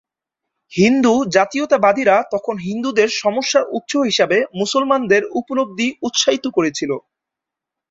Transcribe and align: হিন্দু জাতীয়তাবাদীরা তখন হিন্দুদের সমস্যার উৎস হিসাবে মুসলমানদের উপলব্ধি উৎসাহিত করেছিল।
হিন্দু 0.71 1.13
জাতীয়তাবাদীরা 1.35 2.15
তখন 2.33 2.55
হিন্দুদের 2.65 3.09
সমস্যার 3.21 3.63
উৎস 3.71 3.91
হিসাবে 4.09 4.37
মুসলমানদের 4.59 5.23
উপলব্ধি 5.39 5.87
উৎসাহিত 6.01 6.45
করেছিল। 6.53 6.91